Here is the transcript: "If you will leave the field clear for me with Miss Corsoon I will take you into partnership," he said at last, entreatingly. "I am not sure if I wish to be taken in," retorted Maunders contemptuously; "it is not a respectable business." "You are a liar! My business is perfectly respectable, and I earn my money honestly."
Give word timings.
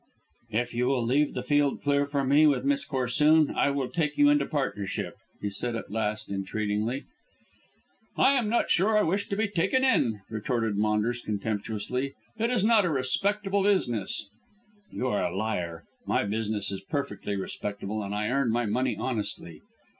"If 0.49 0.73
you 0.73 0.87
will 0.87 1.05
leave 1.05 1.35
the 1.35 1.43
field 1.43 1.83
clear 1.83 2.07
for 2.07 2.23
me 2.23 2.47
with 2.47 2.65
Miss 2.65 2.85
Corsoon 2.85 3.51
I 3.55 3.69
will 3.69 3.87
take 3.87 4.17
you 4.17 4.29
into 4.31 4.47
partnership," 4.47 5.15
he 5.39 5.51
said 5.51 5.75
at 5.75 5.91
last, 5.91 6.31
entreatingly. 6.31 7.03
"I 8.17 8.33
am 8.33 8.49
not 8.49 8.71
sure 8.71 8.95
if 8.97 9.01
I 9.01 9.03
wish 9.03 9.29
to 9.29 9.35
be 9.35 9.47
taken 9.47 9.83
in," 9.83 10.21
retorted 10.27 10.75
Maunders 10.75 11.21
contemptuously; 11.21 12.15
"it 12.39 12.49
is 12.49 12.65
not 12.65 12.83
a 12.83 12.89
respectable 12.89 13.61
business." 13.61 14.27
"You 14.91 15.05
are 15.07 15.23
a 15.23 15.35
liar! 15.35 15.83
My 16.07 16.23
business 16.23 16.71
is 16.71 16.81
perfectly 16.81 17.35
respectable, 17.35 18.01
and 18.01 18.15
I 18.15 18.29
earn 18.31 18.49
my 18.49 18.65
money 18.65 18.97
honestly." 18.97 19.61